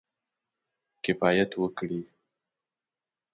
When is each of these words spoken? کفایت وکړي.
کفایت 1.03 1.51
وکړي. 1.61 2.01